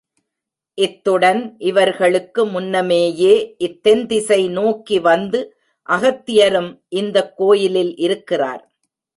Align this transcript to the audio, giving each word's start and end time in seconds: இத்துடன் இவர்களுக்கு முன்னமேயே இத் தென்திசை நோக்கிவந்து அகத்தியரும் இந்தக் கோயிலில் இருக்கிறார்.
இத்துடன் 0.77 1.55
இவர்களுக்கு 1.57 2.45
முன்னமேயே 2.45 3.55
இத் 3.57 3.83
தென்திசை 3.83 4.47
நோக்கிவந்து 4.47 5.51
அகத்தியரும் 5.89 6.71
இந்தக் 6.89 7.37
கோயிலில் 7.37 7.95
இருக்கிறார். 7.95 8.63